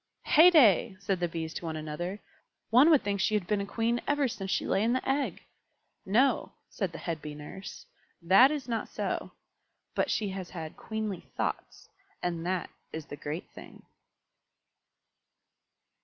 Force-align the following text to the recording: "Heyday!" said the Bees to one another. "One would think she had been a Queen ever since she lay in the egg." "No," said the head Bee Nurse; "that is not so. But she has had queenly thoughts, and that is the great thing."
"Heyday!" 0.23 0.97
said 0.99 1.19
the 1.19 1.27
Bees 1.27 1.53
to 1.53 1.65
one 1.65 1.75
another. 1.75 2.19
"One 2.71 2.89
would 2.89 3.03
think 3.03 3.19
she 3.21 3.35
had 3.35 3.45
been 3.45 3.61
a 3.61 3.67
Queen 3.67 4.01
ever 4.07 4.27
since 4.27 4.49
she 4.49 4.65
lay 4.65 4.81
in 4.81 4.93
the 4.93 5.07
egg." 5.07 5.43
"No," 6.07 6.53
said 6.71 6.91
the 6.91 6.97
head 6.97 7.21
Bee 7.21 7.35
Nurse; 7.35 7.85
"that 8.19 8.49
is 8.49 8.67
not 8.67 8.89
so. 8.89 9.33
But 9.93 10.09
she 10.09 10.29
has 10.29 10.49
had 10.49 10.75
queenly 10.75 11.21
thoughts, 11.37 11.87
and 12.23 12.43
that 12.47 12.71
is 12.91 13.05
the 13.05 13.15
great 13.15 13.47
thing." 13.51 13.83